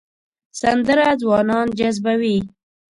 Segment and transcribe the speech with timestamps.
[0.61, 2.37] سندره ځوانان جذبوي